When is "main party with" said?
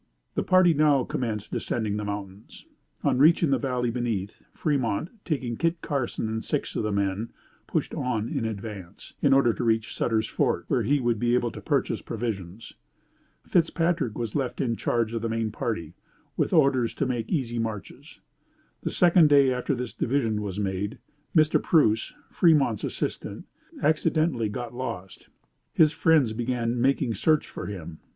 15.29-16.51